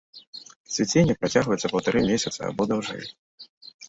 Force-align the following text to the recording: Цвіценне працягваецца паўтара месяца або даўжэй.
Цвіценне 0.75 1.13
працягваецца 1.19 1.69
паўтара 1.73 2.01
месяца 2.07 2.41
або 2.49 2.67
даўжэй. 2.73 3.05